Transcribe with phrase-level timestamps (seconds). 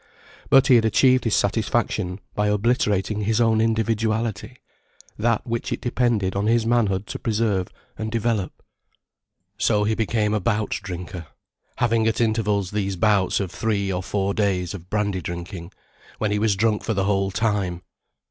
[0.49, 4.57] But he had achieved his satisfaction by obliterating his own individuality,
[5.19, 7.67] that which it depended on his manhood to preserve
[7.99, 8.63] and develop.
[9.59, 11.27] So he became a bout drinker,
[11.75, 15.71] having at intervals these bouts of three or four days of brandy drinking,
[16.17, 17.83] when he was drunk for the whole time.